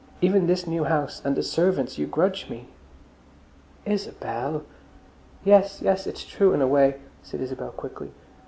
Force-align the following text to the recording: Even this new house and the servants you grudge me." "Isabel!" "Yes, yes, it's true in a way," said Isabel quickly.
Even 0.19 0.47
this 0.47 0.65
new 0.65 0.85
house 0.85 1.21
and 1.23 1.35
the 1.35 1.43
servants 1.43 1.99
you 1.99 2.07
grudge 2.07 2.49
me." 2.49 2.67
"Isabel!" 3.85 4.63
"Yes, 5.43 5.79
yes, 5.79 6.07
it's 6.07 6.23
true 6.25 6.53
in 6.53 6.61
a 6.63 6.67
way," 6.67 6.95
said 7.21 7.39
Isabel 7.39 7.69
quickly. 7.69 8.11